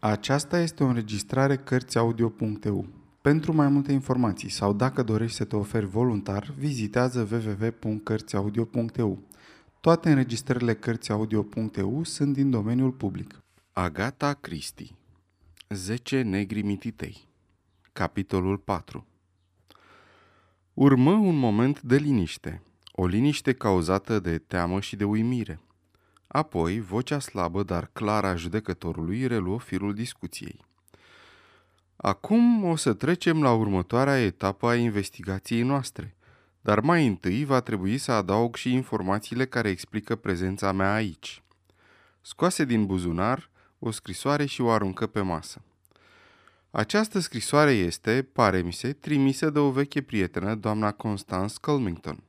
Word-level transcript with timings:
Aceasta 0.00 0.58
este 0.60 0.82
o 0.84 0.86
înregistrare 0.86 1.56
Cărțiaudio.eu. 1.56 2.86
Pentru 3.20 3.54
mai 3.54 3.68
multe 3.68 3.92
informații 3.92 4.48
sau 4.48 4.72
dacă 4.72 5.02
dorești 5.02 5.36
să 5.36 5.44
te 5.44 5.56
oferi 5.56 5.86
voluntar, 5.86 6.54
vizitează 6.58 7.28
www.cărțiaudio.eu. 7.30 9.18
Toate 9.80 10.08
înregistrările 10.08 10.74
Cărțiaudio.eu 10.74 12.04
sunt 12.04 12.32
din 12.32 12.50
domeniul 12.50 12.90
public. 12.90 13.42
Agata 13.72 14.32
Cristi 14.32 14.94
10 15.68 16.22
negri 16.22 16.62
mititei 16.62 17.28
Capitolul 17.92 18.58
4 18.58 19.06
Urmă 20.74 21.12
un 21.12 21.38
moment 21.38 21.82
de 21.82 21.96
liniște, 21.96 22.62
o 22.92 23.06
liniște 23.06 23.52
cauzată 23.52 24.20
de 24.20 24.38
teamă 24.38 24.80
și 24.80 24.96
de 24.96 25.04
uimire– 25.04 25.60
Apoi, 26.28 26.80
vocea 26.80 27.18
slabă, 27.18 27.62
dar 27.62 27.90
clară 27.92 28.26
a 28.26 28.36
judecătorului 28.36 29.26
reluă 29.26 29.58
firul 29.58 29.94
discuției. 29.94 30.64
Acum 31.96 32.64
o 32.64 32.76
să 32.76 32.92
trecem 32.92 33.42
la 33.42 33.52
următoarea 33.52 34.20
etapă 34.20 34.68
a 34.68 34.74
investigației 34.74 35.62
noastre, 35.62 36.16
dar 36.60 36.80
mai 36.80 37.06
întâi 37.06 37.44
va 37.44 37.60
trebui 37.60 37.98
să 37.98 38.12
adaug 38.12 38.56
și 38.56 38.72
informațiile 38.72 39.46
care 39.46 39.68
explică 39.68 40.16
prezența 40.16 40.72
mea 40.72 40.94
aici. 40.94 41.42
Scoase 42.20 42.64
din 42.64 42.86
buzunar 42.86 43.50
o 43.78 43.90
scrisoare 43.90 44.46
și 44.46 44.60
o 44.60 44.70
aruncă 44.70 45.06
pe 45.06 45.20
masă. 45.20 45.62
Această 46.70 47.18
scrisoare 47.18 47.70
este, 47.70 48.28
pare 48.32 48.60
mi 48.60 48.72
se, 48.72 48.92
trimisă 48.92 49.50
de 49.50 49.58
o 49.58 49.70
veche 49.70 50.02
prietenă, 50.02 50.54
doamna 50.54 50.92
Constance 50.92 51.54
Culmington. 51.60 52.22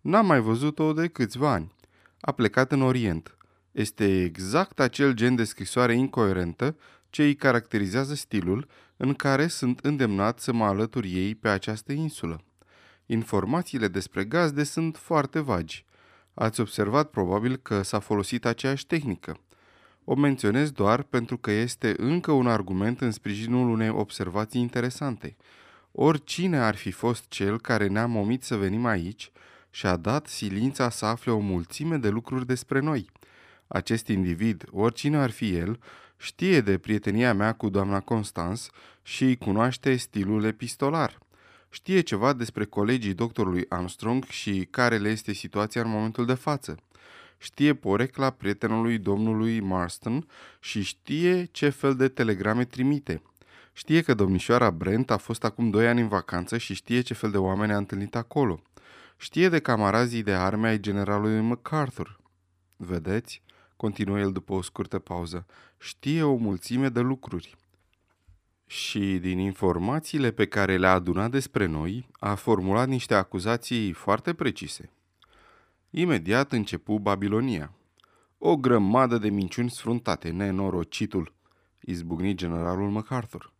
N-am 0.00 0.26
mai 0.26 0.40
văzut-o 0.40 0.92
de 0.92 1.08
câțiva 1.08 1.52
ani 1.52 1.76
a 2.20 2.32
plecat 2.32 2.72
în 2.72 2.82
Orient. 2.82 3.36
Este 3.72 4.22
exact 4.22 4.80
acel 4.80 5.12
gen 5.12 5.34
de 5.34 5.44
scrisoare 5.44 5.94
incoerentă 5.94 6.76
ce 7.10 7.22
îi 7.22 7.34
caracterizează 7.34 8.14
stilul 8.14 8.68
în 8.96 9.14
care 9.14 9.46
sunt 9.46 9.78
îndemnat 9.78 10.38
să 10.38 10.52
mă 10.52 10.64
alătur 10.64 11.04
ei 11.04 11.34
pe 11.34 11.48
această 11.48 11.92
insulă. 11.92 12.42
Informațiile 13.06 13.88
despre 13.88 14.24
gazde 14.24 14.62
sunt 14.62 14.96
foarte 14.96 15.40
vagi. 15.40 15.84
Ați 16.34 16.60
observat 16.60 17.10
probabil 17.10 17.56
că 17.56 17.82
s-a 17.82 17.98
folosit 17.98 18.44
aceeași 18.44 18.86
tehnică. 18.86 19.40
O 20.04 20.14
menționez 20.14 20.70
doar 20.70 21.02
pentru 21.02 21.36
că 21.36 21.50
este 21.50 21.94
încă 21.96 22.32
un 22.32 22.46
argument 22.46 23.00
în 23.00 23.10
sprijinul 23.10 23.68
unei 23.68 23.88
observații 23.88 24.60
interesante. 24.60 25.36
Oricine 25.92 26.58
ar 26.58 26.74
fi 26.74 26.90
fost 26.90 27.24
cel 27.28 27.60
care 27.60 27.86
ne-a 27.86 28.06
momit 28.06 28.42
să 28.42 28.56
venim 28.56 28.86
aici, 28.86 29.30
și 29.70 29.86
a 29.86 29.96
dat 29.96 30.26
silința 30.26 30.90
să 30.90 31.04
afle 31.04 31.32
o 31.32 31.38
mulțime 31.38 31.96
de 31.96 32.08
lucruri 32.08 32.46
despre 32.46 32.80
noi. 32.80 33.10
Acest 33.66 34.06
individ, 34.06 34.64
oricine 34.70 35.16
ar 35.16 35.30
fi 35.30 35.54
el, 35.54 35.78
știe 36.16 36.60
de 36.60 36.78
prietenia 36.78 37.34
mea 37.34 37.52
cu 37.52 37.68
doamna 37.68 38.00
Constans 38.00 38.70
și 39.02 39.24
îi 39.24 39.36
cunoaște 39.36 39.96
stilul 39.96 40.44
epistolar. 40.44 41.18
Știe 41.70 42.00
ceva 42.00 42.32
despre 42.32 42.64
colegii 42.64 43.14
doctorului 43.14 43.64
Armstrong 43.68 44.24
și 44.24 44.68
care 44.70 44.96
le 44.98 45.08
este 45.08 45.32
situația 45.32 45.82
în 45.82 45.90
momentul 45.90 46.26
de 46.26 46.34
față. 46.34 46.76
Știe 47.38 47.74
porecla 47.74 48.30
prietenului 48.30 48.98
domnului 48.98 49.60
Marston 49.60 50.26
și 50.60 50.82
știe 50.82 51.44
ce 51.44 51.68
fel 51.68 51.94
de 51.96 52.08
telegrame 52.08 52.64
trimite. 52.64 53.22
Știe 53.72 54.02
că 54.02 54.14
domnișoara 54.14 54.70
Brent 54.70 55.10
a 55.10 55.16
fost 55.16 55.44
acum 55.44 55.70
doi 55.70 55.88
ani 55.88 56.00
în 56.00 56.08
vacanță 56.08 56.58
și 56.58 56.74
știe 56.74 57.00
ce 57.00 57.14
fel 57.14 57.30
de 57.30 57.36
oameni 57.36 57.72
a 57.72 57.76
întâlnit 57.76 58.16
acolo. 58.16 58.62
Știe 59.20 59.48
de 59.48 59.58
camarazii 59.58 60.22
de 60.22 60.34
arme 60.34 60.68
ai 60.68 60.80
generalului 60.80 61.40
MacArthur. 61.40 62.20
Vedeți? 62.76 63.42
Continuă 63.76 64.18
el 64.18 64.32
după 64.32 64.52
o 64.52 64.62
scurtă 64.62 64.98
pauză. 64.98 65.46
Știe 65.78 66.22
o 66.22 66.36
mulțime 66.36 66.88
de 66.88 67.00
lucruri. 67.00 67.56
Și 68.66 69.18
din 69.18 69.38
informațiile 69.38 70.30
pe 70.30 70.46
care 70.46 70.76
le-a 70.76 70.92
adunat 70.92 71.30
despre 71.30 71.66
noi, 71.66 72.08
a 72.12 72.34
formulat 72.34 72.88
niște 72.88 73.14
acuzații 73.14 73.92
foarte 73.92 74.34
precise. 74.34 74.90
Imediat 75.90 76.52
începu 76.52 76.98
Babilonia. 76.98 77.72
O 78.38 78.56
grămadă 78.56 79.18
de 79.18 79.28
minciuni 79.28 79.70
sfruntate, 79.70 80.30
nenorocitul, 80.30 81.34
izbucni 81.80 82.34
generalul 82.34 82.90
MacArthur. 82.90 83.52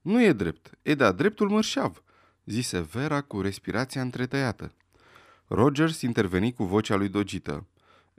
Nu 0.00 0.22
e 0.22 0.32
drept, 0.32 0.78
e 0.82 0.94
de-a 0.94 1.12
dreptul 1.12 1.48
mărșav, 1.48 2.02
zise 2.44 2.80
Vera 2.80 3.20
cu 3.20 3.40
respirația 3.40 4.00
întretăiată. 4.00 4.72
Rogers 5.54 6.00
interveni 6.00 6.52
cu 6.52 6.64
vocea 6.64 6.96
lui 6.96 7.08
dogită. 7.08 7.66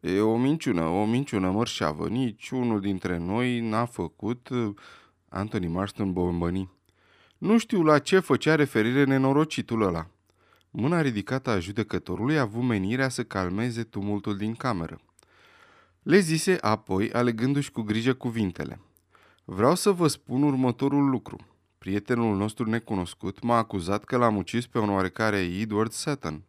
E 0.01 0.19
o 0.19 0.37
minciună, 0.37 0.81
o 0.81 1.05
minciună 1.05 1.49
mărșavă. 1.49 2.07
Nici 2.07 2.49
unul 2.49 2.79
dintre 2.79 3.17
noi 3.17 3.59
n-a 3.59 3.85
făcut... 3.85 4.49
Anthony 5.29 5.67
Marston 5.67 6.13
bombăni. 6.13 6.69
Nu 7.37 7.57
știu 7.57 7.83
la 7.83 7.99
ce 7.99 8.19
făcea 8.19 8.55
referire 8.55 9.03
nenorocitul 9.03 9.81
ăla. 9.81 10.07
Mâna 10.69 11.01
ridicată 11.01 11.49
a 11.49 11.59
judecătorului 11.59 12.37
a 12.37 12.41
avut 12.41 12.63
menirea 12.63 13.09
să 13.09 13.23
calmeze 13.23 13.83
tumultul 13.83 14.37
din 14.37 14.53
cameră. 14.53 14.99
Le 16.01 16.19
zise 16.19 16.57
apoi, 16.61 17.11
alegându-și 17.11 17.71
cu 17.71 17.81
grijă 17.81 18.13
cuvintele. 18.13 18.79
Vreau 19.43 19.75
să 19.75 19.91
vă 19.91 20.07
spun 20.07 20.43
următorul 20.43 21.09
lucru. 21.09 21.37
Prietenul 21.77 22.37
nostru 22.37 22.69
necunoscut 22.69 23.41
m-a 23.41 23.57
acuzat 23.57 24.03
că 24.03 24.17
l-am 24.17 24.35
ucis 24.35 24.67
pe 24.67 24.79
un 24.79 24.89
oarecare 24.89 25.37
Edward 25.37 25.91
Sutton. 25.91 26.43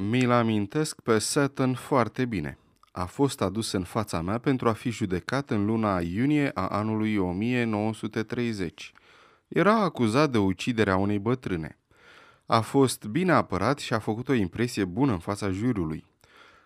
Mi-l 0.00 0.30
amintesc 0.30 1.00
pe 1.00 1.18
Sutton 1.18 1.74
foarte 1.74 2.24
bine. 2.24 2.58
A 2.92 3.04
fost 3.04 3.40
adus 3.40 3.72
în 3.72 3.82
fața 3.82 4.20
mea 4.20 4.38
pentru 4.38 4.68
a 4.68 4.72
fi 4.72 4.90
judecat 4.90 5.50
în 5.50 5.64
luna 5.64 6.00
iunie 6.00 6.50
a 6.54 6.66
anului 6.66 7.16
1930. 7.16 8.92
Era 9.48 9.74
acuzat 9.74 10.30
de 10.30 10.38
uciderea 10.38 10.96
unei 10.96 11.18
bătrâne. 11.18 11.78
A 12.46 12.60
fost 12.60 13.04
bine 13.04 13.32
apărat 13.32 13.78
și 13.78 13.94
a 13.94 13.98
făcut 13.98 14.28
o 14.28 14.32
impresie 14.32 14.84
bună 14.84 15.12
în 15.12 15.18
fața 15.18 15.50
jurului. 15.50 16.04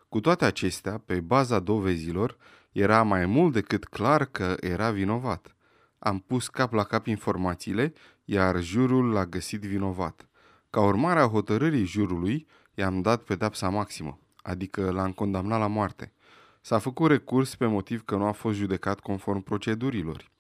Cu 0.08 0.20
toate 0.20 0.44
acestea, 0.44 1.02
pe 1.06 1.20
baza 1.20 1.58
dovezilor, 1.58 2.36
era 2.72 3.02
mai 3.02 3.26
mult 3.26 3.52
decât 3.52 3.84
clar 3.84 4.24
că 4.24 4.56
era 4.60 4.90
vinovat. 4.90 5.56
Am 5.98 6.18
pus 6.18 6.48
cap 6.48 6.72
la 6.72 6.84
cap 6.84 7.06
informațiile, 7.06 7.92
iar 8.24 8.60
jurul 8.60 9.12
l-a 9.12 9.26
găsit 9.26 9.60
vinovat. 9.60 10.26
Ca 10.70 10.80
urmare 10.80 11.20
a 11.20 11.28
hotărârii 11.28 11.84
jurului, 11.84 12.46
i-am 12.74 13.00
dat 13.02 13.22
pedapsa 13.22 13.68
maximă, 13.68 14.18
adică 14.42 14.90
l-am 14.90 15.12
condamnat 15.12 15.58
la 15.58 15.66
moarte. 15.66 16.12
S-a 16.60 16.78
făcut 16.78 17.10
recurs 17.10 17.54
pe 17.54 17.66
motiv 17.66 18.04
că 18.04 18.16
nu 18.16 18.24
a 18.24 18.32
fost 18.32 18.56
judecat 18.56 19.00
conform 19.00 19.40
procedurilor. 19.40 20.30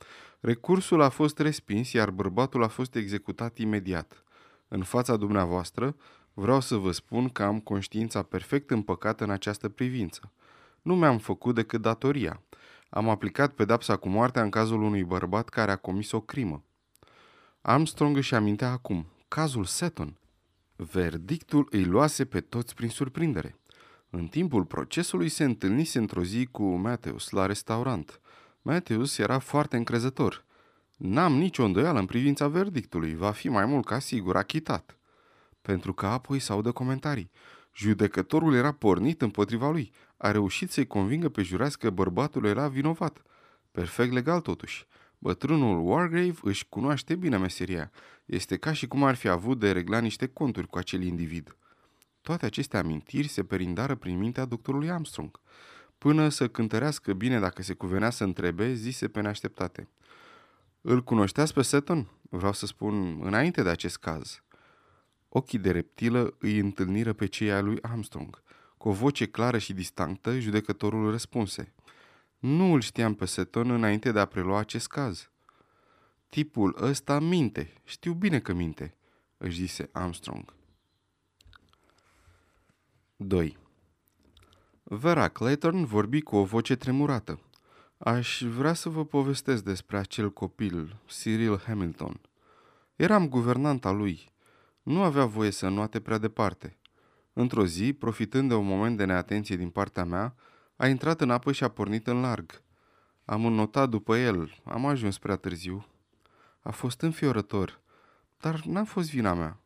Recursul 0.40 1.00
a 1.00 1.08
fost 1.08 1.38
respins, 1.38 1.92
iar 1.92 2.10
bărbatul 2.10 2.62
a 2.62 2.68
fost 2.68 2.94
executat 2.94 3.58
imediat. 3.58 4.22
În 4.68 4.82
fața 4.82 5.16
dumneavoastră, 5.16 5.96
vreau 6.34 6.60
să 6.60 6.76
vă 6.76 6.90
spun 6.90 7.28
că 7.28 7.42
am 7.42 7.60
conștiința 7.60 8.22
perfect 8.22 8.70
împăcată 8.70 9.24
în 9.24 9.30
această 9.30 9.68
privință. 9.68 10.32
Nu 10.82 10.96
mi-am 10.96 11.18
făcut 11.18 11.54
decât 11.54 11.80
datoria. 11.80 12.42
Am 12.88 13.08
aplicat 13.08 13.52
pedapsa 13.52 13.96
cu 13.96 14.08
moartea 14.08 14.42
în 14.42 14.50
cazul 14.50 14.82
unui 14.82 15.04
bărbat 15.04 15.48
care 15.48 15.70
a 15.70 15.76
comis 15.76 16.12
o 16.12 16.20
crimă. 16.20 16.62
Armstrong 17.60 18.16
își 18.16 18.34
amintea 18.34 18.70
acum, 18.70 19.06
cazul 19.28 19.64
Seton. 19.64 20.16
Verdictul 20.76 21.68
îi 21.70 21.84
luase 21.84 22.24
pe 22.24 22.40
toți 22.40 22.74
prin 22.74 22.88
surprindere. 22.88 23.56
În 24.10 24.26
timpul 24.26 24.64
procesului 24.64 25.28
se 25.28 25.44
întâlnise 25.44 25.98
într-o 25.98 26.22
zi 26.22 26.46
cu 26.46 26.62
Matthews 26.62 27.30
la 27.30 27.46
restaurant. 27.46 28.20
Matthews 28.62 29.18
era 29.18 29.38
foarte 29.38 29.76
încrezător. 29.76 30.44
N-am 30.96 31.32
nicio 31.32 31.64
îndoială 31.64 31.98
în 31.98 32.06
privința 32.06 32.48
verdictului, 32.48 33.14
va 33.14 33.30
fi 33.30 33.48
mai 33.48 33.64
mult 33.64 33.84
ca 33.84 33.98
sigur 33.98 34.36
achitat. 34.36 34.96
Pentru 35.62 35.92
că 35.92 36.06
apoi 36.06 36.38
s 36.38 36.48
audă 36.48 36.72
comentarii. 36.72 37.30
Judecătorul 37.74 38.54
era 38.54 38.72
pornit 38.72 39.22
împotriva 39.22 39.70
lui. 39.70 39.92
A 40.16 40.30
reușit 40.30 40.70
să-i 40.70 40.86
convingă 40.86 41.28
pe 41.28 41.42
jurați 41.42 41.78
că 41.78 41.90
bărbatul 41.90 42.44
era 42.44 42.68
vinovat. 42.68 43.22
Perfect 43.70 44.12
legal 44.12 44.40
totuși. 44.40 44.86
Bătrânul 45.22 45.88
Wargrave 45.88 46.38
își 46.42 46.66
cunoaște 46.68 47.14
bine 47.14 47.36
meseria. 47.36 47.90
Este 48.24 48.56
ca 48.56 48.72
și 48.72 48.86
cum 48.86 49.04
ar 49.04 49.14
fi 49.14 49.28
avut 49.28 49.58
de 49.58 49.72
regla 49.72 49.98
niște 49.98 50.26
conturi 50.26 50.66
cu 50.66 50.78
acel 50.78 51.02
individ. 51.02 51.56
Toate 52.20 52.46
aceste 52.46 52.76
amintiri 52.76 53.28
se 53.28 53.44
perindară 53.44 53.94
prin 53.94 54.18
mintea 54.18 54.44
doctorului 54.44 54.90
Armstrong. 54.90 55.40
Până 55.98 56.28
să 56.28 56.48
cântărească 56.48 57.12
bine 57.12 57.38
dacă 57.38 57.62
se 57.62 57.74
cuvenea 57.74 58.10
să 58.10 58.24
întrebe, 58.24 58.74
zise 58.74 59.08
pe 59.08 59.20
neașteptate. 59.20 59.88
Îl 60.80 61.02
cunoșteați 61.02 61.52
pe 61.52 61.62
Seton? 61.62 62.08
Vreau 62.30 62.52
să 62.52 62.66
spun, 62.66 63.20
înainte 63.22 63.62
de 63.62 63.68
acest 63.68 63.98
caz. 63.98 64.42
Ochii 65.28 65.58
de 65.58 65.70
reptilă 65.70 66.34
îi 66.38 66.58
întâlniră 66.58 67.12
pe 67.12 67.26
cei 67.26 67.52
ai 67.52 67.62
lui 67.62 67.78
Armstrong. 67.82 68.42
Cu 68.76 68.88
o 68.88 68.92
voce 68.92 69.26
clară 69.26 69.58
și 69.58 69.72
distinctă, 69.72 70.38
judecătorul 70.38 71.10
răspunse– 71.10 71.72
nu 72.42 72.72
îl 72.72 72.80
știam 72.80 73.14
pe 73.14 73.24
Seton 73.24 73.70
înainte 73.70 74.12
de 74.12 74.18
a 74.18 74.24
prelua 74.24 74.58
acest 74.58 74.86
caz. 74.88 75.30
Tipul 76.28 76.76
ăsta 76.80 77.20
minte, 77.20 77.72
știu 77.84 78.12
bine 78.12 78.40
că 78.40 78.52
minte, 78.52 78.96
își 79.36 79.56
zise 79.56 79.88
Armstrong. 79.92 80.54
2. 83.16 83.58
Vera 84.82 85.28
Clayton 85.28 85.84
vorbi 85.84 86.20
cu 86.20 86.36
o 86.36 86.44
voce 86.44 86.76
tremurată. 86.76 87.40
Aș 87.98 88.42
vrea 88.42 88.72
să 88.72 88.88
vă 88.88 89.04
povestesc 89.04 89.64
despre 89.64 89.98
acel 89.98 90.32
copil, 90.32 90.96
Cyril 91.06 91.58
Hamilton. 91.58 92.20
Eram 92.96 93.28
guvernanta 93.28 93.90
lui. 93.90 94.32
Nu 94.82 95.02
avea 95.02 95.24
voie 95.24 95.50
să 95.50 95.68
nuate 95.68 96.00
prea 96.00 96.18
departe. 96.18 96.78
Într-o 97.32 97.66
zi, 97.66 97.92
profitând 97.92 98.48
de 98.48 98.54
un 98.54 98.66
moment 98.66 98.96
de 98.96 99.04
neatenție 99.04 99.56
din 99.56 99.70
partea 99.70 100.04
mea, 100.04 100.34
a 100.82 100.88
intrat 100.88 101.20
în 101.20 101.30
apă 101.30 101.52
și 101.52 101.64
a 101.64 101.68
pornit 101.68 102.06
în 102.06 102.20
larg. 102.20 102.62
Am 103.24 103.44
înnotat 103.44 103.88
după 103.88 104.16
el, 104.16 104.60
am 104.64 104.86
ajuns 104.86 105.18
prea 105.18 105.36
târziu. 105.36 105.86
A 106.60 106.70
fost 106.70 107.00
înfiorător, 107.00 107.80
dar 108.40 108.64
n-a 108.64 108.84
fost 108.84 109.10
vina 109.10 109.34
mea. 109.34 109.60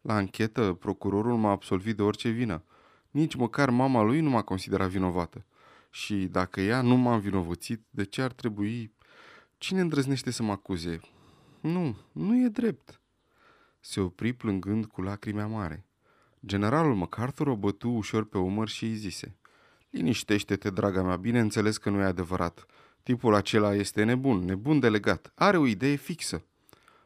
La 0.00 0.14
anchetă, 0.14 0.72
procurorul 0.72 1.36
m-a 1.36 1.50
absolvit 1.50 1.96
de 1.96 2.02
orice 2.02 2.28
vină. 2.28 2.62
Nici 3.10 3.34
măcar 3.34 3.70
mama 3.70 4.02
lui 4.02 4.20
nu 4.20 4.30
m-a 4.30 4.42
considerat 4.42 4.88
vinovată. 4.88 5.44
Și 5.90 6.14
dacă 6.14 6.60
ea 6.60 6.80
nu 6.80 6.96
m-a 6.96 7.14
învinovățit, 7.14 7.82
de 7.90 8.04
ce 8.04 8.22
ar 8.22 8.32
trebui... 8.32 8.92
Cine 9.58 9.80
îndrăznește 9.80 10.30
să 10.30 10.42
mă 10.42 10.52
acuze? 10.52 11.00
Nu, 11.60 11.96
nu 12.12 12.44
e 12.44 12.48
drept. 12.48 13.00
Se 13.80 14.00
opri 14.00 14.32
plângând 14.32 14.84
cu 14.86 15.02
lacrimi 15.02 15.40
mare. 15.40 15.86
Generalul 16.46 16.94
MacArthur 16.94 17.46
o 17.46 17.56
bătu 17.56 17.88
ușor 17.88 18.24
pe 18.24 18.38
umăr 18.38 18.68
și 18.68 18.84
îi 18.84 18.94
zise 18.94 19.37
Liniștește-te, 19.90 20.70
draga 20.70 21.02
mea, 21.02 21.16
bineînțeles 21.16 21.76
că 21.78 21.90
nu 21.90 22.00
e 22.00 22.04
adevărat. 22.04 22.66
Tipul 23.02 23.34
acela 23.34 23.74
este 23.74 24.04
nebun, 24.04 24.44
nebun 24.44 24.80
delegat. 24.80 25.32
Are 25.34 25.56
o 25.56 25.66
idee 25.66 25.94
fixă. 25.94 26.44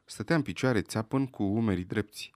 Stătea 0.04 0.36
în 0.36 0.42
picioare 0.42 0.80
țeapăn 0.80 1.26
cu 1.26 1.42
umerii 1.42 1.84
drepți. 1.84 2.32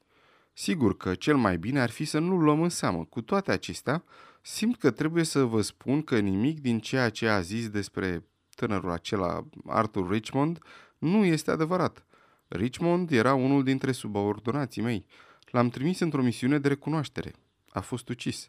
Sigur 0.53 0.97
că 0.97 1.15
cel 1.15 1.37
mai 1.37 1.59
bine 1.59 1.81
ar 1.81 1.91
fi 1.91 2.05
să 2.05 2.19
nu 2.19 2.37
luăm 2.37 2.63
în 2.63 2.69
seamă. 2.69 3.05
Cu 3.05 3.21
toate 3.21 3.53
acestea, 3.53 4.05
simt 4.43 4.79
că 4.79 4.91
trebuie 4.91 5.25
să 5.25 5.45
vă 5.45 5.61
spun 5.61 6.03
că 6.03 6.19
nimic 6.19 6.61
din 6.61 6.81
ceea 6.81 7.11
ce 7.11 7.29
a 7.29 7.41
zis 7.41 7.69
despre 7.69 8.25
tânărul 8.55 8.91
acela, 8.91 9.47
Arthur 9.67 10.11
Richmond, 10.11 10.59
nu 10.99 11.25
este 11.25 11.51
adevărat. 11.51 12.07
Richmond 12.49 13.11
era 13.11 13.35
unul 13.35 13.65
dintre 13.65 13.93
subordonații 13.93 14.83
mei. 14.83 15.07
L-am 15.51 15.69
trimis 15.69 16.01
într-o 16.01 16.23
misiune 16.23 16.59
de 16.59 16.69
recunoaștere. 16.69 17.35
A 17.69 17.81
fost 17.81 18.09
ucis. 18.09 18.47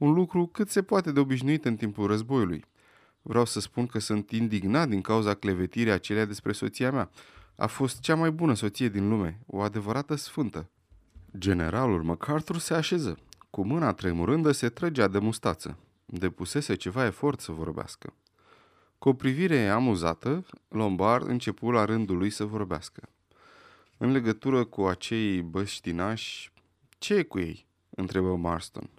Un 0.00 0.12
lucru 0.12 0.46
cât 0.46 0.68
se 0.68 0.82
poate 0.82 1.12
de 1.12 1.20
obișnuit 1.20 1.64
în 1.64 1.76
timpul 1.76 2.06
războiului. 2.06 2.64
Vreau 3.22 3.44
să 3.44 3.60
spun 3.60 3.86
că 3.86 3.98
sunt 3.98 4.30
indignat 4.30 4.88
din 4.88 5.00
cauza 5.00 5.34
clevetirii 5.34 5.92
acelea 5.92 6.24
despre 6.24 6.52
soția 6.52 6.90
mea. 6.90 7.10
A 7.56 7.66
fost 7.66 8.00
cea 8.00 8.14
mai 8.14 8.30
bună 8.30 8.54
soție 8.54 8.88
din 8.88 9.08
lume, 9.08 9.40
o 9.46 9.60
adevărată 9.60 10.14
sfântă. 10.14 10.70
Generalul 11.38 12.02
MacArthur 12.02 12.58
se 12.58 12.74
așeză. 12.74 13.18
Cu 13.50 13.64
mâna 13.64 13.92
tremurândă 13.92 14.52
se 14.52 14.68
trăgea 14.68 15.08
de 15.08 15.18
mustață. 15.18 15.78
Depusese 16.06 16.74
ceva 16.74 17.06
efort 17.06 17.40
să 17.40 17.52
vorbească. 17.52 18.14
Cu 18.98 19.08
o 19.08 19.14
privire 19.14 19.68
amuzată, 19.68 20.44
Lombard 20.68 21.28
începu 21.28 21.70
la 21.70 21.84
rândul 21.84 22.16
lui 22.16 22.30
să 22.30 22.44
vorbească. 22.44 23.08
În 23.96 24.10
legătură 24.10 24.64
cu 24.64 24.82
acei 24.82 25.42
băștinași, 25.42 26.52
ce 26.98 27.14
e 27.14 27.22
cu 27.22 27.38
ei? 27.38 27.66
întrebă 27.90 28.36
Marston. 28.36 28.90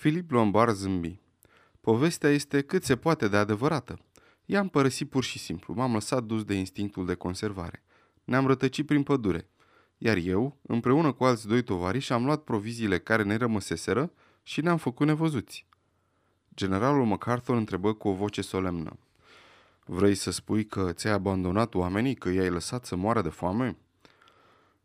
Filip 0.00 0.30
Lombard 0.30 0.74
zâmbi. 0.74 1.20
Povestea 1.80 2.30
este 2.30 2.62
cât 2.62 2.84
se 2.84 2.96
poate 2.96 3.28
de 3.28 3.36
adevărată. 3.36 3.98
I-am 4.46 4.68
părăsit 4.68 5.10
pur 5.10 5.24
și 5.24 5.38
simplu, 5.38 5.74
m-am 5.74 5.92
lăsat 5.92 6.24
dus 6.24 6.44
de 6.44 6.54
instinctul 6.54 7.06
de 7.06 7.14
conservare. 7.14 7.82
Ne-am 8.24 8.46
rătăcit 8.46 8.86
prin 8.86 9.02
pădure. 9.02 9.48
Iar 9.98 10.16
eu, 10.16 10.56
împreună 10.62 11.12
cu 11.12 11.24
alți 11.24 11.46
doi 11.46 11.62
tovariși, 11.62 12.12
am 12.12 12.24
luat 12.24 12.42
proviziile 12.42 12.98
care 12.98 13.22
ne 13.22 13.36
rămăseseră 13.36 14.12
și 14.42 14.60
ne-am 14.60 14.76
făcut 14.76 15.06
nevăzuți. 15.06 15.66
Generalul 16.54 17.04
MacArthur 17.04 17.56
întrebă 17.56 17.92
cu 17.92 18.08
o 18.08 18.14
voce 18.14 18.42
solemnă. 18.42 18.98
Vrei 19.84 20.14
să 20.14 20.30
spui 20.30 20.66
că 20.66 20.92
ți-ai 20.92 21.12
abandonat 21.12 21.74
oamenii, 21.74 22.14
că 22.14 22.28
i-ai 22.28 22.50
lăsat 22.50 22.84
să 22.84 22.96
moară 22.96 23.22
de 23.22 23.28
foame? 23.28 23.76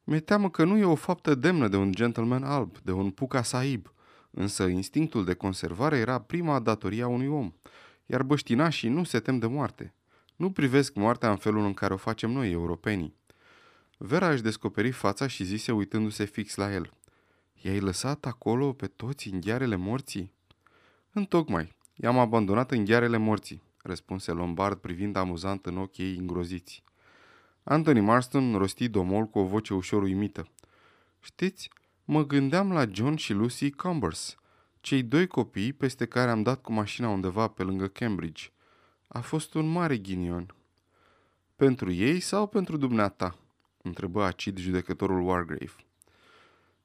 Mi-e 0.04 0.20
teamă 0.20 0.50
că 0.50 0.64
nu 0.64 0.78
e 0.78 0.86
o 0.86 0.96
faptă 0.96 1.36
demnă 1.36 1.68
de 1.68 1.78
un 1.78 1.92
gentleman 1.92 2.44
alb, 2.44 2.78
de 2.84 2.92
un 2.92 3.12
puca 3.12 3.44
sahib, 3.44 3.90
însă 4.36 4.64
instinctul 4.64 5.26
de 5.26 5.34
conservare 5.34 5.98
era 5.98 6.20
prima 6.20 6.60
datorie 6.60 7.04
a 7.04 7.08
unui 7.08 7.28
om, 7.28 7.54
iar 8.06 8.24
băștinașii 8.24 8.90
nu 8.90 9.04
se 9.04 9.20
tem 9.20 9.40
de 9.40 9.48
moarte. 9.48 9.94
Nu 10.36 10.52
privesc 10.52 10.96
moartea 10.96 11.30
în 11.30 11.38
felul 11.38 11.66
în 11.66 11.74
care 11.74 11.94
o 11.94 11.98
facem 11.98 12.32
noi, 12.32 12.52
europenii. 12.52 13.16
Vera 13.98 14.32
își 14.32 14.42
descoperi 14.42 14.92
fața 14.92 15.28
și 15.28 15.44
zise 15.44 15.72
uitându-se 15.72 16.26
fix 16.26 16.56
la 16.56 16.74
el. 16.74 16.94
I-ai 17.62 17.80
lăsat 17.80 18.26
acolo 18.26 18.74
pe 18.74 18.88
toți 18.88 19.28
în 19.28 19.40
ghearele 19.40 19.76
morții? 19.76 20.34
Întocmai. 21.12 21.76
I-am 21.96 22.20
abandonat 22.20 22.72
în 22.72 22.86
ghearele 22.86 23.18
morții, 23.18 23.62
răspunse 23.82 24.32
Lombard 24.32 24.78
privind 24.78 25.16
amuzant 25.16 25.66
în 25.66 25.78
ochii 25.78 26.06
ei 26.06 26.16
îngroziți. 26.16 26.84
Anthony 27.64 28.00
Marston 28.00 28.56
rosti 28.58 28.88
domol 28.90 29.26
cu 29.26 29.40
o 29.40 29.46
voce 29.46 29.74
ușor 29.74 30.02
uimită. 30.02 30.48
Știți, 31.20 31.70
mă 32.06 32.26
gândeam 32.26 32.72
la 32.72 32.86
John 32.92 33.16
și 33.16 33.34
Lucy 33.34 33.72
Cumbers, 33.72 34.36
cei 34.82 35.04
doi 35.04 35.28
copii 35.28 35.74
peste 35.74 36.06
care 36.06 36.32
am 36.32 36.44
dat 36.44 36.62
cu 36.62 36.74
mașina 36.74 37.10
undeva 37.10 37.48
pe 37.48 37.64
lângă 37.64 37.88
Cambridge. 37.88 38.50
A 39.08 39.20
fost 39.20 39.54
un 39.54 39.68
mare 39.68 39.98
ghinion. 39.98 40.56
Pentru 41.56 41.92
ei 41.92 42.20
sau 42.20 42.48
pentru 42.48 42.78
dumneata? 42.78 43.40
întrebă 43.82 44.24
acid 44.24 44.58
judecătorul 44.58 45.28
Wargrave. 45.28 45.76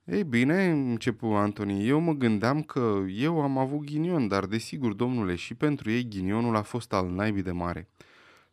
Ei 0.05 0.25
bine, 0.25 0.70
începu 0.70 1.26
Anthony, 1.26 1.88
eu 1.88 2.00
mă 2.00 2.12
gândeam 2.12 2.62
că 2.62 3.05
eu 3.08 3.40
am 3.40 3.58
avut 3.58 3.84
ghinion, 3.84 4.28
dar 4.28 4.46
desigur, 4.46 4.93
domnule, 4.93 5.34
și 5.34 5.55
pentru 5.55 5.90
ei 5.90 6.08
ghinionul 6.08 6.56
a 6.56 6.62
fost 6.62 6.93
al 6.93 7.11
naibii 7.11 7.43
de 7.43 7.50
mare. 7.50 7.88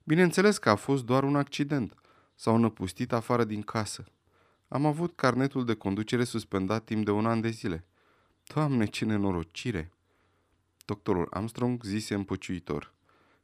Bineînțeles 0.03 0.57
că 0.57 0.69
a 0.69 0.75
fost 0.75 1.05
doar 1.05 1.23
un 1.23 1.35
accident. 1.35 1.93
S-au 2.35 2.57
năpustit 2.57 3.13
afară 3.13 3.43
din 3.43 3.61
casă. 3.61 4.05
Am 4.67 4.85
avut 4.85 5.15
carnetul 5.15 5.65
de 5.65 5.73
conducere 5.73 6.23
suspendat 6.23 6.83
timp 6.83 7.05
de 7.05 7.11
un 7.11 7.25
an 7.25 7.41
de 7.41 7.49
zile. 7.49 7.85
Doamne, 8.53 8.85
ce 8.85 9.05
nenorocire! 9.05 9.91
Doctorul 10.85 11.27
Armstrong 11.29 11.83
zise 11.83 12.13
împăciuitor. 12.13 12.93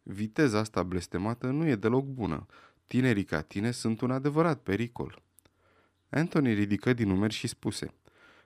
Viteza 0.04 0.60
asta 0.60 0.84
blestemată 0.84 1.48
nu 1.48 1.68
e 1.68 1.76
deloc 1.76 2.06
bună. 2.06 2.46
Tinerii 2.88 3.24
ca 3.24 3.42
tine 3.42 3.72
sunt 3.72 4.02
un 4.02 4.12
adevărat 4.12 4.62
pericol. 4.62 5.22
Anthony 6.10 6.54
ridică 6.54 6.94
din 6.94 7.08
numeri 7.08 7.34
și 7.34 7.48
spuse. 7.48 7.94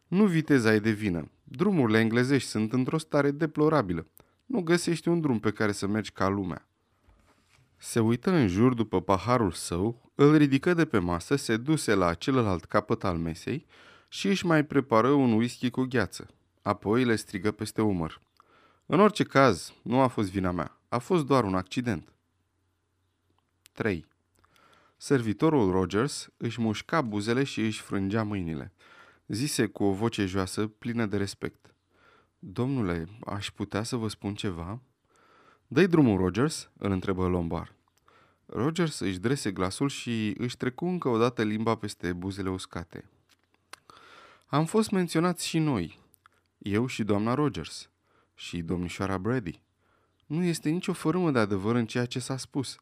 Nu 0.08 0.26
viteza 0.26 0.74
e 0.74 0.80
de 0.80 0.92
vină. 0.92 1.32
Drumurile 1.44 2.00
englezești 2.00 2.50
sunt 2.50 2.74
într-o 2.74 2.98
stare 2.98 3.32
deplorabilă. 3.32 4.08
Nu 4.46 4.62
găsești 4.62 5.08
un 5.08 5.22
drum 5.22 5.40
pe 5.40 5.52
care 5.52 5.72
să 5.72 5.88
mergi 5.88 6.12
ca 6.12 6.28
lumea. 6.28 6.68
Se 7.78 8.00
uită 8.00 8.32
în 8.32 8.48
jur 8.48 8.74
după 8.74 9.02
paharul 9.02 9.52
său, 9.52 10.12
îl 10.16 10.38
ridică 10.38 10.74
de 10.74 10.86
pe 10.86 10.98
masă, 10.98 11.36
se 11.36 11.58
duse 11.58 11.94
la 11.94 12.14
celălalt 12.14 12.66
capăt 12.66 13.04
al 13.04 13.18
mesei 13.18 13.66
și 14.08 14.28
își 14.28 14.46
mai 14.46 14.66
prepară 14.66 15.10
un 15.10 15.32
whisky 15.32 15.70
cu 15.70 15.84
gheață. 15.84 16.28
Apoi 16.62 17.04
le 17.06 17.16
strigă 17.16 17.52
peste 17.52 17.82
umăr. 17.82 18.22
În 18.86 19.00
orice 19.00 19.24
caz, 19.24 19.74
nu 19.82 20.00
a 20.00 20.08
fost 20.08 20.30
vina 20.30 20.52
mea. 20.52 20.80
A 20.90 20.98
fost 20.98 21.26
doar 21.26 21.44
un 21.44 21.56
accident. 21.56 22.14
3. 23.74 24.06
Servitorul 24.98 25.72
Rogers 25.72 26.30
își 26.38 26.62
mușca 26.62 27.02
buzele 27.02 27.44
și 27.44 27.62
își 27.62 27.82
frângea 27.82 28.24
mâinile. 28.24 28.74
Zise 29.28 29.68
cu 29.68 29.84
o 29.84 29.94
voce 29.94 30.26
joasă, 30.26 30.68
plină 30.68 31.06
de 31.06 31.18
respect. 31.18 31.76
Domnule, 32.40 33.08
aș 33.26 33.52
putea 33.52 33.84
să 33.84 33.96
vă 33.96 34.08
spun 34.08 34.36
ceva?" 34.36 34.82
Dă-i 35.68 35.88
drumul, 35.88 36.18
Rogers?" 36.18 36.70
îl 36.78 36.92
întrebă 36.92 37.28
Lombard. 37.28 37.76
Rogers 38.46 39.00
își 39.00 39.20
drese 39.20 39.52
glasul 39.52 39.90
și 39.90 40.36
își 40.38 40.58
trecu 40.58 40.86
încă 40.86 41.08
o 41.08 41.18
dată 41.18 41.44
limba 41.44 41.76
peste 41.76 42.14
buzele 42.14 42.50
uscate. 42.50 43.10
Am 44.46 44.66
fost 44.66 44.92
menționați 44.92 45.48
și 45.48 45.60
noi, 45.60 46.00
eu 46.58 46.86
și 46.86 47.04
doamna 47.04 47.34
Rogers, 47.34 47.90
și 48.36 48.62
domnișoara 48.62 49.18
Brady. 49.18 49.62
Nu 50.26 50.44
este 50.44 50.70
nicio 50.70 50.94
fărâmă 50.94 51.32
de 51.32 51.40
adevăr 51.40 51.76
în 51.76 51.86
ceea 51.86 52.06
ce 52.06 52.20
s-a 52.20 52.38
spus. 52.38 52.76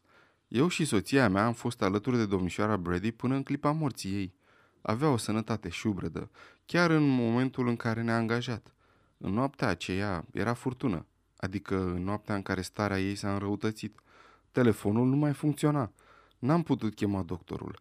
Eu 0.48 0.68
și 0.68 0.84
soția 0.84 1.28
mea 1.28 1.46
am 1.46 1.52
fost 1.52 1.82
alături 1.82 2.16
de 2.16 2.26
domnișoara 2.26 2.76
Brady 2.76 3.12
până 3.12 3.34
în 3.34 3.42
clipa 3.42 3.70
morții 3.70 4.14
ei. 4.14 4.34
Avea 4.82 5.10
o 5.10 5.16
sănătate 5.16 5.68
șubredă, 5.68 6.30
chiar 6.66 6.90
în 6.90 7.08
momentul 7.08 7.68
în 7.68 7.76
care 7.76 8.02
ne-a 8.02 8.16
angajat. 8.16 8.74
În 9.18 9.32
noaptea 9.32 9.68
aceea 9.68 10.24
era 10.32 10.54
furtună 10.54 11.06
adică 11.36 11.80
în 11.80 12.04
noaptea 12.04 12.34
în 12.34 12.42
care 12.42 12.60
starea 12.60 13.00
ei 13.00 13.14
s-a 13.14 13.32
înrăutățit. 13.32 14.00
Telefonul 14.50 15.06
nu 15.06 15.16
mai 15.16 15.32
funcționa. 15.32 15.92
N-am 16.38 16.62
putut 16.62 16.94
chema 16.94 17.22
doctorul. 17.22 17.78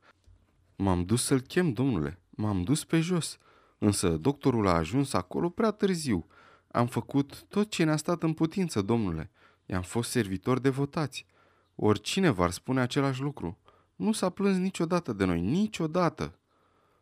M-am 0.76 1.06
dus 1.06 1.24
să-l 1.24 1.40
chem, 1.40 1.74
domnule. 1.74 2.20
M-am 2.30 2.64
dus 2.64 2.84
pe 2.84 3.00
jos. 3.00 3.38
Însă 3.78 4.10
doctorul 4.10 4.68
a 4.68 4.74
ajuns 4.74 5.14
acolo 5.14 5.50
prea 5.50 5.72
târziu. 5.72 6.28
Am 6.72 6.88
făcut 6.88 7.44
tot 7.44 7.70
ce 7.70 7.84
ne-a 7.84 7.96
stat 7.96 8.24
în 8.24 8.34
putință, 8.34 8.82
domnule. 8.82 9.32
I-am 9.66 9.82
fost 9.82 10.10
servitor 10.10 10.60
de 10.60 10.70
votați. 10.70 11.26
Oricine 11.76 12.30
v-ar 12.30 12.52
spune 12.52 12.82
același 12.82 13.22
lucru. 13.22 13.58
Nu 13.96 14.12
s-a 14.12 14.30
plâns 14.30 14.58
niciodată 14.58 15.14
de 15.14 15.26
noi, 15.26 15.42
niciodată. 15.42 16.40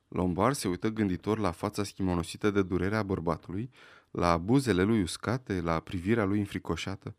Lombard 0.07 0.55
se 0.55 0.67
uită 0.67 0.89
gânditor 0.89 1.37
la 1.37 1.51
fața 1.51 1.83
schimonosită 1.83 2.49
de 2.49 2.61
durerea 2.61 3.03
bărbatului, 3.03 3.69
la 4.13 4.37
buzele 4.37 4.83
lui 4.83 5.01
uscate, 5.01 5.61
la 5.61 5.79
privirea 5.79 6.23
lui 6.23 6.39
înfricoșată. 6.39 7.15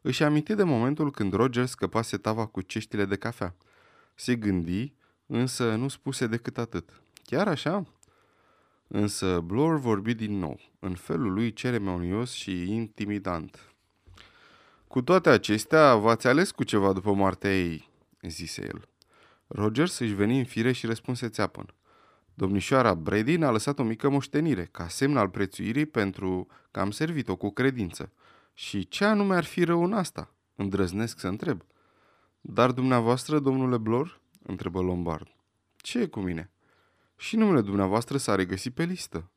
Își 0.00 0.22
aminti 0.22 0.54
de 0.54 0.62
momentul 0.62 1.10
când 1.10 1.32
Roger 1.32 1.66
scăpase 1.66 2.16
tava 2.16 2.46
cu 2.46 2.60
ceștile 2.60 3.04
de 3.04 3.16
cafea. 3.16 3.54
Se 4.14 4.34
gândi, 4.36 4.92
însă 5.26 5.74
nu 5.74 5.88
spuse 5.88 6.26
decât 6.26 6.58
atât. 6.58 7.02
Chiar 7.24 7.48
așa? 7.48 7.86
Însă 8.88 9.40
Blor 9.40 9.78
vorbi 9.78 10.14
din 10.14 10.38
nou, 10.38 10.60
în 10.78 10.94
felul 10.94 11.32
lui 11.32 11.52
ceremonios 11.52 12.32
și 12.32 12.74
intimidant. 12.74 13.72
Cu 14.88 15.02
toate 15.02 15.28
acestea, 15.28 15.96
v-ați 15.96 16.26
ales 16.26 16.50
cu 16.50 16.64
ceva 16.64 16.92
după 16.92 17.12
moartea 17.12 17.58
ei, 17.58 17.88
zise 18.22 18.62
el. 18.62 18.88
Roger 19.46 19.88
să-și 19.88 20.12
veni 20.12 20.38
în 20.38 20.44
fire 20.44 20.72
și 20.72 20.86
răspunse 20.86 21.28
țeapăn. 21.28 21.74
Domnișoara 22.34 22.94
Brady 22.94 23.36
ne-a 23.36 23.50
lăsat 23.50 23.78
o 23.78 23.82
mică 23.82 24.08
moștenire, 24.08 24.64
ca 24.64 24.88
semn 24.88 25.16
al 25.16 25.28
prețuirii 25.28 25.86
pentru 25.86 26.46
că 26.70 26.80
am 26.80 26.90
servit-o 26.90 27.36
cu 27.36 27.50
credință. 27.50 28.12
Și 28.54 28.88
ce 28.88 29.04
anume 29.04 29.34
ar 29.34 29.44
fi 29.44 29.64
rău 29.64 29.84
în 29.84 29.92
asta? 29.92 30.34
Îndrăznesc 30.54 31.18
să 31.18 31.28
întreb. 31.28 31.62
Dar 32.40 32.70
dumneavoastră, 32.70 33.38
domnule 33.38 33.78
Blor? 33.78 34.20
întrebă 34.42 34.80
Lombard. 34.80 35.26
Ce 35.76 35.98
e 35.98 36.06
cu 36.06 36.20
mine? 36.20 36.50
Și 37.16 37.36
numele 37.36 37.60
dumneavoastră 37.60 38.16
s-a 38.16 38.34
regăsit 38.34 38.74
pe 38.74 38.84
listă. 38.84 39.30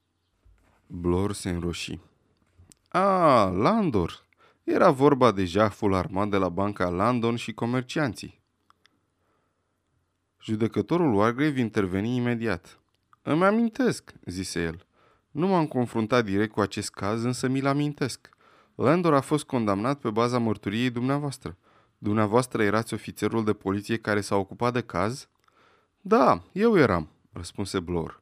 Blor 0.87 1.33
se 1.33 1.49
înroși. 1.49 1.99
A, 2.87 3.43
Landor! 3.43 4.25
Era 4.63 4.91
vorba 4.91 5.31
de 5.31 5.45
jaful 5.45 5.93
armat 5.93 6.29
de 6.29 6.37
la 6.37 6.49
banca 6.49 6.89
Landon 6.89 7.35
și 7.35 7.53
comercianții. 7.53 8.41
Judecătorul 10.41 11.13
Wargrave 11.13 11.59
interveni 11.59 12.15
imediat. 12.15 12.79
Îmi 13.27 13.43
amintesc, 13.43 14.13
zise 14.25 14.61
el. 14.61 14.85
Nu 15.31 15.47
m-am 15.47 15.67
confruntat 15.67 16.25
direct 16.25 16.51
cu 16.51 16.61
acest 16.61 16.89
caz, 16.91 17.23
însă 17.23 17.47
mi-l 17.47 17.65
amintesc. 17.65 18.29
Landor 18.75 19.13
a 19.13 19.21
fost 19.21 19.43
condamnat 19.43 19.99
pe 19.99 20.09
baza 20.09 20.37
mărturiei 20.37 20.89
dumneavoastră. 20.89 21.57
Dumneavoastră 21.97 22.63
erați 22.63 22.93
ofițerul 22.93 23.43
de 23.43 23.53
poliție 23.53 23.97
care 23.97 24.21
s-a 24.21 24.35
ocupat 24.35 24.73
de 24.73 24.81
caz? 24.81 25.29
Da, 26.01 26.43
eu 26.51 26.77
eram, 26.77 27.09
răspunse 27.33 27.79
Blor. 27.79 28.21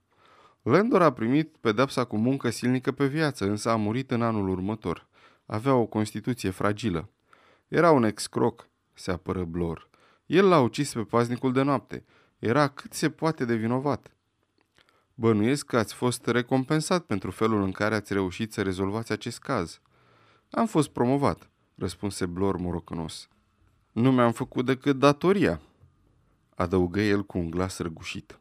Landor 0.62 1.01
a 1.01 1.13
primit 1.13 1.55
pedepsa 1.62 2.03
cu 2.03 2.17
muncă 2.17 2.50
silnică 2.50 2.91
pe 2.91 3.05
viață, 3.05 3.45
însă 3.45 3.69
a 3.69 3.75
murit 3.75 4.12
în 4.12 4.22
anul 4.22 4.50
următor. 4.50 5.07
Avea 5.45 5.75
o 5.75 5.86
constituție 5.86 6.50
fragilă. 6.50 7.10
Era 7.67 7.91
un 7.91 8.03
excroc, 8.03 8.67
se 8.93 9.12
apără 9.12 9.43
Blor. 9.43 9.89
El 10.25 10.48
l-a 10.48 10.60
ucis 10.60 10.93
pe 10.93 11.01
paznicul 11.01 11.53
de 11.53 11.62
noapte. 11.62 12.05
Era 12.39 12.67
cât 12.67 12.93
se 12.93 13.10
poate 13.10 13.45
de 13.45 13.55
vinovat. 13.55 14.13
Bănuiesc 15.15 15.65
că 15.65 15.77
ați 15.77 15.93
fost 15.93 16.25
recompensat 16.25 17.05
pentru 17.05 17.32
felul 17.32 17.63
în 17.63 17.72
care 17.72 17.96
ați 17.96 18.13
reușit 18.13 18.53
să 18.53 18.62
rezolvați 18.62 19.12
acest 19.12 19.39
caz. 19.39 19.82
Am 20.51 20.67
fost 20.67 20.89
promovat, 20.89 21.50
răspunse 21.75 22.25
Blor 22.25 22.58
morocănos. 22.58 23.27
Nu 23.91 24.12
mi-am 24.12 24.32
făcut 24.32 24.65
decât 24.65 25.00
datoria, 25.00 25.62
adăugă 26.55 27.01
el 27.01 27.24
cu 27.24 27.38
un 27.38 27.50
glas 27.50 27.77
răgușit. 27.77 28.39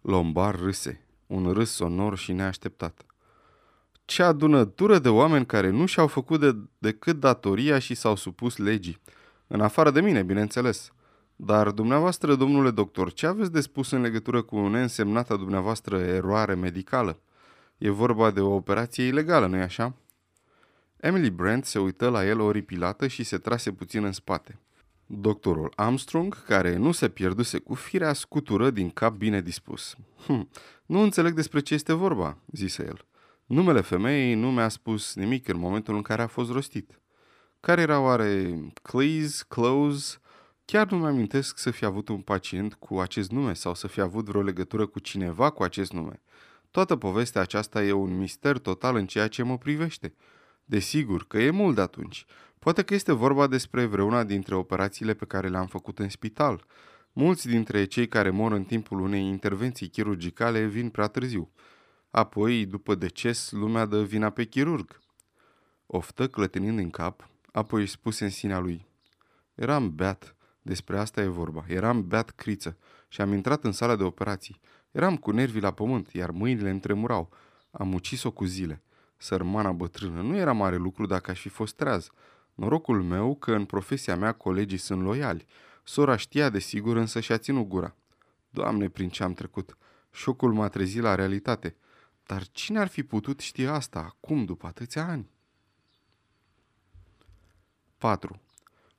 Lombar 0.00 0.58
râse, 0.58 1.06
un 1.26 1.52
râs 1.52 1.70
sonor 1.70 2.16
și 2.16 2.32
neașteptat. 2.32 3.04
Ce 4.04 4.22
adunătură 4.22 4.98
de 4.98 5.08
oameni 5.08 5.46
care 5.46 5.70
nu 5.70 5.86
și-au 5.86 6.06
făcut 6.06 6.40
de, 6.40 6.56
decât 6.78 7.20
datoria 7.20 7.78
și 7.78 7.94
s-au 7.94 8.16
supus 8.16 8.56
legii. 8.56 9.00
În 9.46 9.60
afară 9.60 9.90
de 9.90 10.00
mine, 10.00 10.22
bineînțeles. 10.22 10.92
Dar 11.42 11.70
dumneavoastră, 11.70 12.34
domnule 12.34 12.70
doctor, 12.70 13.12
ce 13.12 13.26
aveți 13.26 13.52
de 13.52 13.60
spus 13.60 13.90
în 13.90 14.00
legătură 14.00 14.42
cu 14.42 14.66
neînsemnata 14.66 15.36
dumneavoastră 15.36 15.98
eroare 15.98 16.54
medicală? 16.54 17.20
E 17.78 17.90
vorba 17.90 18.30
de 18.30 18.40
o 18.40 18.54
operație 18.54 19.04
ilegală, 19.04 19.46
nu-i 19.46 19.60
așa? 19.60 19.94
Emily 20.96 21.30
Brent 21.30 21.64
se 21.64 21.78
uită 21.78 22.08
la 22.08 22.26
el 22.26 22.40
oripilată 22.40 23.06
și 23.06 23.22
se 23.22 23.38
trase 23.38 23.72
puțin 23.72 24.04
în 24.04 24.12
spate. 24.12 24.58
Doctorul 25.06 25.72
Armstrong, 25.76 26.44
care 26.44 26.76
nu 26.76 26.92
se 26.92 27.08
pierduse 27.08 27.58
cu 27.58 27.74
firea, 27.74 28.12
scutură 28.12 28.70
din 28.70 28.90
cap 28.90 29.14
bine 29.14 29.40
dispus. 29.40 29.96
Hm, 30.26 30.48
nu 30.86 31.00
înțeleg 31.00 31.34
despre 31.34 31.60
ce 31.60 31.74
este 31.74 31.92
vorba, 31.92 32.36
zise 32.52 32.84
el. 32.84 33.04
Numele 33.46 33.80
femeii 33.80 34.34
nu 34.34 34.50
mi-a 34.50 34.68
spus 34.68 35.14
nimic 35.14 35.48
în 35.48 35.58
momentul 35.58 35.94
în 35.94 36.02
care 36.02 36.22
a 36.22 36.26
fost 36.26 36.50
rostit. 36.50 37.00
Care 37.60 37.80
era 37.80 38.00
oare 38.00 38.60
Cleese, 38.82 39.44
Close? 39.48 40.18
Chiar 40.70 40.90
nu 40.90 40.98
mi-amintesc 40.98 41.58
să 41.58 41.70
fi 41.70 41.84
avut 41.84 42.08
un 42.08 42.20
pacient 42.20 42.74
cu 42.74 42.98
acest 42.98 43.30
nume 43.30 43.52
sau 43.52 43.74
să 43.74 43.86
fi 43.86 44.00
avut 44.00 44.24
vreo 44.24 44.42
legătură 44.42 44.86
cu 44.86 44.98
cineva 44.98 45.50
cu 45.50 45.62
acest 45.62 45.92
nume. 45.92 46.22
Toată 46.70 46.96
povestea 46.96 47.40
aceasta 47.40 47.84
e 47.84 47.92
un 47.92 48.16
mister 48.16 48.58
total 48.58 48.96
în 48.96 49.06
ceea 49.06 49.28
ce 49.28 49.42
mă 49.42 49.58
privește. 49.58 50.14
Desigur 50.64 51.26
că 51.26 51.38
e 51.38 51.50
mult 51.50 51.74
de 51.74 51.80
atunci. 51.80 52.24
Poate 52.58 52.82
că 52.82 52.94
este 52.94 53.12
vorba 53.12 53.46
despre 53.46 53.84
vreuna 53.84 54.24
dintre 54.24 54.54
operațiile 54.54 55.14
pe 55.14 55.24
care 55.24 55.48
le-am 55.48 55.66
făcut 55.66 55.98
în 55.98 56.08
spital. 56.08 56.64
Mulți 57.12 57.48
dintre 57.48 57.84
cei 57.84 58.08
care 58.08 58.30
mor 58.30 58.52
în 58.52 58.64
timpul 58.64 59.00
unei 59.00 59.26
intervenții 59.26 59.88
chirurgicale 59.88 60.64
vin 60.64 60.88
prea 60.88 61.06
târziu. 61.06 61.52
Apoi, 62.10 62.66
după 62.66 62.94
deces, 62.94 63.50
lumea 63.50 63.84
dă 63.84 64.02
vina 64.02 64.30
pe 64.30 64.44
chirurg. 64.44 65.00
Oftă 65.86 66.28
clătinind 66.28 66.78
în 66.78 66.90
cap, 66.90 67.28
apoi 67.52 67.80
își 67.80 67.92
spuse 67.92 68.24
în 68.24 68.30
sinea 68.30 68.58
lui. 68.58 68.86
Eram 69.54 69.94
beat. 69.94 70.34
Despre 70.62 70.98
asta 70.98 71.20
e 71.20 71.26
vorba. 71.26 71.64
Eram 71.68 72.06
beat 72.06 72.30
criță 72.30 72.76
și 73.08 73.20
am 73.20 73.32
intrat 73.32 73.64
în 73.64 73.72
sala 73.72 73.96
de 73.96 74.02
operații. 74.02 74.60
Eram 74.90 75.16
cu 75.16 75.30
nervii 75.30 75.60
la 75.60 75.70
pământ, 75.70 76.12
iar 76.12 76.30
mâinile 76.30 76.70
îmi 76.70 76.80
tremurau. 76.80 77.30
Am 77.70 77.94
ucis-o 77.94 78.30
cu 78.30 78.44
zile. 78.44 78.82
Sărmana 79.16 79.72
bătrână, 79.72 80.22
nu 80.22 80.36
era 80.36 80.52
mare 80.52 80.76
lucru 80.76 81.06
dacă 81.06 81.30
aș 81.30 81.40
fi 81.40 81.48
fost 81.48 81.76
treaz. 81.76 82.10
Norocul 82.54 83.02
meu 83.02 83.34
că 83.34 83.52
în 83.52 83.64
profesia 83.64 84.16
mea 84.16 84.32
colegii 84.32 84.78
sunt 84.78 85.02
loiali. 85.02 85.46
Sora 85.84 86.16
știa 86.16 86.50
de 86.50 86.58
sigur, 86.58 86.96
însă 86.96 87.20
și-a 87.20 87.38
ținut 87.38 87.66
gura. 87.68 87.94
Doamne, 88.50 88.88
prin 88.88 89.08
ce 89.08 89.22
am 89.22 89.32
trecut. 89.32 89.76
Șocul 90.10 90.52
m-a 90.52 90.68
trezit 90.68 91.02
la 91.02 91.14
realitate. 91.14 91.76
Dar 92.26 92.48
cine 92.48 92.78
ar 92.78 92.88
fi 92.88 93.02
putut 93.02 93.40
ști 93.40 93.66
asta 93.66 93.98
acum, 93.98 94.44
după 94.44 94.66
atâția 94.66 95.08
ani? 95.08 95.30
4. 97.98 98.40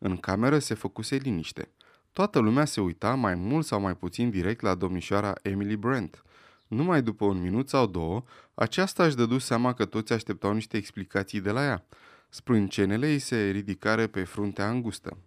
În 0.03 0.17
cameră 0.17 0.59
se 0.59 0.73
făcuse 0.73 1.15
liniște. 1.15 1.69
Toată 2.13 2.39
lumea 2.39 2.65
se 2.65 2.81
uita 2.81 3.15
mai 3.15 3.35
mult 3.35 3.65
sau 3.65 3.79
mai 3.79 3.95
puțin 3.95 4.29
direct 4.29 4.61
la 4.61 4.75
domnișoara 4.75 5.33
Emily 5.41 5.75
Brent. 5.75 6.23
Numai 6.67 7.01
după 7.01 7.25
un 7.25 7.41
minut 7.41 7.69
sau 7.69 7.87
două, 7.87 8.23
aceasta 8.53 9.05
își 9.05 9.15
dădu 9.15 9.37
seama 9.37 9.73
că 9.73 9.85
toți 9.85 10.13
așteptau 10.13 10.53
niște 10.53 10.77
explicații 10.77 11.41
de 11.41 11.51
la 11.51 11.63
ea. 11.63 11.85
Sprâncenele 12.29 13.07
îi 13.07 13.19
se 13.19 13.49
ridicare 13.49 14.07
pe 14.07 14.23
fruntea 14.23 14.69
îngustă. 14.69 15.17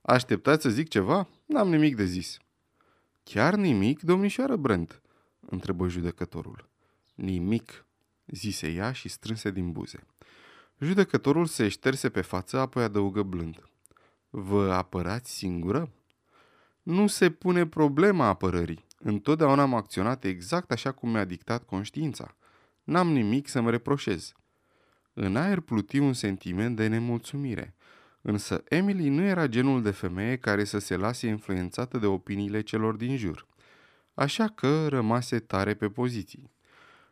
Așteptați 0.00 0.62
să 0.62 0.68
zic 0.68 0.88
ceva? 0.88 1.28
N-am 1.46 1.68
nimic 1.68 1.96
de 1.96 2.04
zis. 2.04 2.38
Chiar 3.22 3.54
nimic, 3.54 4.00
domnișoară 4.00 4.56
Brent? 4.56 5.02
întrebă 5.40 5.88
judecătorul. 5.88 6.68
Nimic, 7.14 7.86
zise 8.26 8.72
ea 8.72 8.92
și 8.92 9.08
strânse 9.08 9.50
din 9.50 9.72
buze. 9.72 10.06
Judecătorul 10.78 11.46
se 11.46 11.68
șterse 11.68 12.08
pe 12.08 12.20
față, 12.20 12.58
apoi 12.58 12.82
adăugă 12.82 13.22
blând. 13.22 13.66
Vă 14.34 14.72
apărați 14.72 15.36
singură? 15.36 15.90
Nu 16.82 17.06
se 17.06 17.30
pune 17.30 17.66
problema 17.66 18.26
apărării. 18.26 18.84
Întotdeauna 18.98 19.62
am 19.62 19.74
acționat 19.74 20.24
exact 20.24 20.70
așa 20.70 20.92
cum 20.92 21.10
mi-a 21.10 21.24
dictat 21.24 21.64
conștiința. 21.64 22.36
N-am 22.84 23.08
nimic 23.08 23.48
să-mi 23.48 23.70
reproșez. 23.70 24.32
În 25.12 25.36
aer 25.36 25.60
pluti 25.60 25.98
un 25.98 26.12
sentiment 26.12 26.76
de 26.76 26.86
nemulțumire. 26.86 27.74
Însă 28.20 28.64
Emily 28.68 29.08
nu 29.08 29.22
era 29.22 29.46
genul 29.46 29.82
de 29.82 29.90
femeie 29.90 30.36
care 30.36 30.64
să 30.64 30.78
se 30.78 30.96
lase 30.96 31.26
influențată 31.26 31.98
de 31.98 32.06
opiniile 32.06 32.60
celor 32.62 32.96
din 32.96 33.16
jur. 33.16 33.46
Așa 34.14 34.48
că 34.48 34.88
rămase 34.88 35.38
tare 35.38 35.74
pe 35.74 35.88
poziții. 35.88 36.50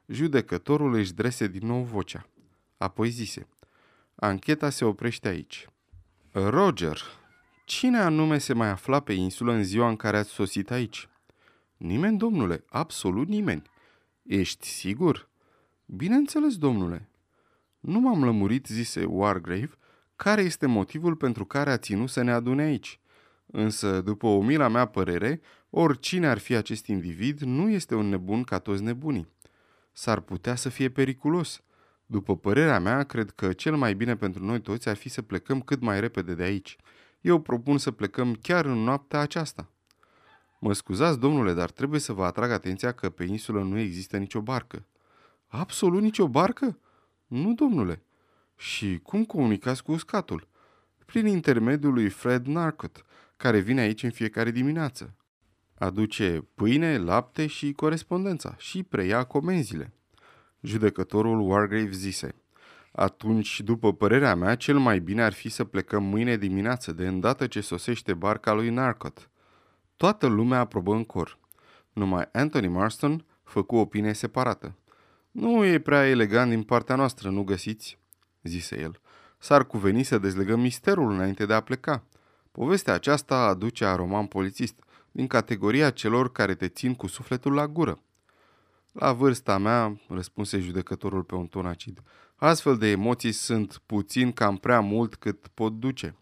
Judecătorul 0.06 0.94
își 0.94 1.14
drese 1.14 1.46
din 1.46 1.66
nou 1.66 1.82
vocea. 1.82 2.28
Apoi 2.76 3.08
zise, 3.08 3.46
Ancheta 4.14 4.70
se 4.70 4.84
oprește 4.84 5.28
aici. 5.28 5.68
Roger, 6.32 7.00
cine 7.64 7.98
anume 7.98 8.38
se 8.38 8.52
mai 8.52 8.68
afla 8.68 9.00
pe 9.00 9.12
insulă 9.12 9.52
în 9.52 9.64
ziua 9.64 9.88
în 9.88 9.96
care 9.96 10.16
ați 10.16 10.30
sosit 10.30 10.70
aici? 10.70 11.08
Nimeni, 11.76 12.18
domnule, 12.18 12.64
absolut 12.68 13.28
nimeni. 13.28 13.62
Ești 14.22 14.66
sigur? 14.66 15.28
Bineînțeles, 15.86 16.56
domnule. 16.56 17.08
Nu 17.80 18.00
m-am 18.00 18.24
lămurit, 18.24 18.66
zise 18.66 19.04
Wargrave, 19.04 19.70
care 20.16 20.42
este 20.42 20.66
motivul 20.66 21.16
pentru 21.16 21.44
care 21.44 21.70
a 21.70 21.78
ținut 21.78 22.08
să 22.10 22.22
ne 22.22 22.32
adune 22.32 22.62
aici. 22.62 23.00
Însă, 23.46 24.00
după 24.00 24.26
o 24.26 24.42
mila 24.42 24.68
mea 24.68 24.86
părere, 24.86 25.40
oricine 25.70 26.26
ar 26.26 26.38
fi 26.38 26.54
acest 26.54 26.86
individ 26.86 27.40
nu 27.40 27.70
este 27.70 27.94
un 27.94 28.08
nebun 28.08 28.42
ca 28.42 28.58
toți 28.58 28.82
nebunii. 28.82 29.28
S-ar 29.92 30.20
putea 30.20 30.54
să 30.54 30.68
fie 30.68 30.90
periculos. 30.90 31.62
După 32.10 32.36
părerea 32.36 32.80
mea, 32.80 33.02
cred 33.02 33.30
că 33.30 33.52
cel 33.52 33.76
mai 33.76 33.94
bine 33.94 34.16
pentru 34.16 34.44
noi 34.44 34.60
toți 34.60 34.88
ar 34.88 34.96
fi 34.96 35.08
să 35.08 35.22
plecăm 35.22 35.60
cât 35.60 35.80
mai 35.80 36.00
repede 36.00 36.34
de 36.34 36.42
aici. 36.42 36.76
Eu 37.20 37.40
propun 37.40 37.78
să 37.78 37.90
plecăm 37.90 38.34
chiar 38.34 38.64
în 38.64 38.78
noaptea 38.78 39.20
aceasta. 39.20 39.70
Mă 40.60 40.72
scuzați, 40.72 41.18
domnule, 41.18 41.52
dar 41.52 41.70
trebuie 41.70 42.00
să 42.00 42.12
vă 42.12 42.24
atrag 42.24 42.50
atenția 42.50 42.92
că 42.92 43.10
pe 43.10 43.24
insulă 43.24 43.62
nu 43.62 43.78
există 43.78 44.16
nicio 44.16 44.40
barcă. 44.40 44.86
Absolut 45.46 46.02
nicio 46.02 46.28
barcă? 46.28 46.78
Nu, 47.26 47.54
domnule. 47.54 48.02
Și 48.56 49.00
cum 49.02 49.24
comunicați 49.24 49.82
cu 49.82 49.92
uscatul? 49.92 50.48
prin 51.10 51.26
intermediul 51.26 51.92
lui 51.92 52.08
Fred 52.08 52.46
Narcot, 52.46 53.04
care 53.36 53.58
vine 53.58 53.80
aici 53.80 54.02
în 54.02 54.10
fiecare 54.10 54.50
dimineață. 54.50 55.14
Aduce 55.74 56.48
pâine, 56.54 56.98
lapte 56.98 57.46
și 57.46 57.72
corespondența 57.72 58.54
și 58.58 58.82
preia 58.82 59.24
comenzile. 59.24 59.92
Judecătorul 60.60 61.40
Wargrave 61.40 61.90
zise, 61.90 62.34
atunci, 62.92 63.60
după 63.60 63.92
părerea 63.92 64.34
mea, 64.34 64.54
cel 64.54 64.78
mai 64.78 64.98
bine 64.98 65.22
ar 65.22 65.32
fi 65.32 65.48
să 65.48 65.64
plecăm 65.64 66.02
mâine 66.02 66.36
dimineață, 66.36 66.92
de 66.92 67.06
îndată 67.06 67.46
ce 67.46 67.60
sosește 67.60 68.14
barca 68.14 68.52
lui 68.52 68.70
Narcot. 68.70 69.30
Toată 69.96 70.26
lumea 70.26 70.58
aprobă 70.58 70.94
în 70.94 71.04
cor. 71.04 71.38
Numai 71.92 72.28
Anthony 72.32 72.68
Marston 72.68 73.24
făcu 73.42 73.76
opinie 73.76 74.12
separată. 74.12 74.74
Nu 75.30 75.64
e 75.64 75.78
prea 75.78 76.08
elegant 76.08 76.50
din 76.50 76.62
partea 76.62 76.94
noastră, 76.94 77.30
nu 77.30 77.42
găsiți?" 77.42 77.98
zise 78.42 78.80
el. 78.80 79.00
S-ar 79.38 79.66
cuveni 79.66 80.02
să 80.02 80.18
dezlegăm 80.18 80.60
misterul 80.60 81.10
înainte 81.10 81.46
de 81.46 81.52
a 81.52 81.60
pleca. 81.60 82.04
Povestea 82.52 82.94
aceasta 82.94 83.36
aduce 83.36 83.84
a 83.84 83.94
roman 83.94 84.26
polițist, 84.26 84.74
din 85.12 85.26
categoria 85.26 85.90
celor 85.90 86.32
care 86.32 86.54
te 86.54 86.68
țin 86.68 86.94
cu 86.94 87.06
sufletul 87.06 87.52
la 87.52 87.66
gură. 87.66 88.02
La 88.92 89.12
vârsta 89.12 89.58
mea, 89.58 90.00
răspunse 90.08 90.58
judecătorul 90.58 91.22
pe 91.22 91.34
un 91.34 91.46
ton 91.46 91.66
acid, 91.66 92.02
astfel 92.36 92.76
de 92.76 92.86
emoții 92.86 93.32
sunt 93.32 93.82
puțin 93.86 94.32
cam 94.32 94.56
prea 94.56 94.80
mult 94.80 95.14
cât 95.14 95.46
pot 95.46 95.72
duce. 95.72 96.16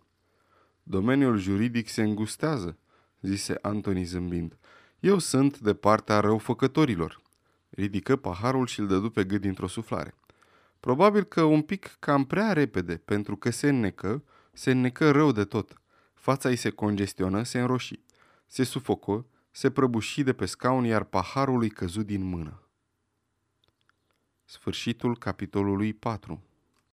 Domeniul 0.83 1.39
juridic 1.39 1.89
se 1.89 2.03
îngustează, 2.03 2.79
zise 3.21 3.59
Antoni 3.63 4.05
zâmbind. 4.05 4.59
Eu 5.01 5.19
sunt 5.19 5.59
de 5.59 5.75
partea 5.75 6.21
răufăcătorilor. 6.21 7.23
Ridică 7.71 8.17
paharul 8.17 8.67
și 8.67 8.81
îl 8.81 8.87
dădu 8.87 9.11
pe 9.11 9.25
gât 9.25 9.41
dintr-o 9.41 9.67
suflare. 9.67 10.15
Probabil 10.81 11.25
că 11.25 11.43
un 11.43 11.63
pic 11.63 11.97
cam 11.99 12.25
prea 12.25 12.53
repede, 12.53 12.97
pentru 12.97 13.37
că 13.37 13.51
se 13.51 13.69
înnecă, 13.69 14.23
se 14.53 14.71
înnecă 14.71 15.11
rău 15.11 15.33
de 15.33 15.45
tot. 15.45 15.81
Fața 16.15 16.49
îi 16.49 16.57
se 16.57 16.71
congestionă, 16.71 17.43
se 17.43 17.61
înroși. 17.61 18.01
Se 18.47 18.65
sufocă, 18.65 19.27
se 19.59 19.71
prăbuși 19.71 20.23
de 20.23 20.33
pe 20.33 20.47
scaun, 20.47 20.85
iar 20.85 21.05
paharul 21.05 21.63
îi 21.63 21.71
căzut 21.71 22.07
din 22.07 22.23
mână. 22.23 22.63
Sfârșitul 24.45 25.19
capitolului 25.19 25.93
4 25.93 26.43